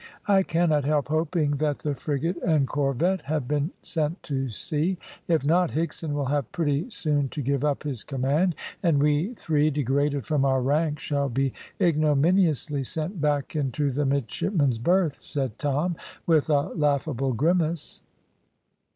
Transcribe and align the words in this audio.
"I 0.27 0.41
cannot 0.41 0.83
help 0.83 1.09
hoping 1.09 1.57
that 1.57 1.77
the 1.77 1.93
frigate 1.93 2.37
and 2.37 2.67
corvette 2.67 3.21
have 3.25 3.47
been 3.47 3.69
sent 3.83 4.23
to 4.23 4.49
sea; 4.49 4.97
if 5.27 5.45
not, 5.45 5.69
Higson 5.73 6.13
will 6.13 6.25
have 6.25 6.51
pretty 6.51 6.89
soon 6.89 7.29
to 7.29 7.39
give 7.43 7.63
up 7.63 7.83
his 7.83 8.03
command, 8.03 8.55
and 8.81 8.99
we 8.99 9.35
three, 9.35 9.69
degraded 9.69 10.25
from 10.25 10.43
our 10.43 10.59
rank, 10.63 10.97
shall 10.97 11.29
be 11.29 11.53
ignominiously 11.79 12.83
sent 12.83 13.21
back 13.21 13.55
into 13.55 13.91
the 13.91 14.07
midshipman's 14.07 14.79
berth," 14.79 15.17
said 15.21 15.59
Tom, 15.59 15.95
with 16.25 16.49
a 16.49 16.69
laughable 16.73 17.33
grimace. 17.33 18.01